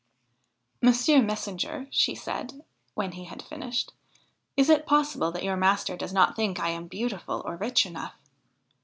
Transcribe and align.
'Mr. 0.83 1.23
Messenger,' 1.23 1.85
she 1.91 2.15
said 2.15 2.63
when 2.95 3.11
he 3.11 3.25
had 3.25 3.39
finished,' 3.39 3.93
is 4.57 4.67
it 4.67 4.87
possible 4.87 5.31
that 5.31 5.43
your 5.43 5.55
master 5.55 5.95
does 5.95 6.11
not 6.11 6.35
think 6.35 6.59
I 6.59 6.69
am 6.69 6.87
beautiful 6.87 7.43
or 7.45 7.55
rich 7.55 7.85
enough? 7.85 8.15